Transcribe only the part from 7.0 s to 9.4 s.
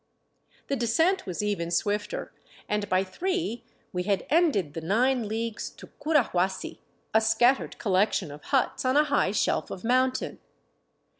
a scattered collection of huts on a high